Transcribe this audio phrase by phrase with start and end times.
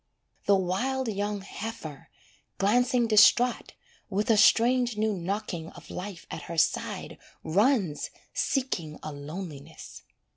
[0.47, 2.09] The wild young heifer,
[2.57, 3.73] glancing distraught,
[4.09, 10.01] With a strange new knocking of life at her side Runs seeking a loneliness.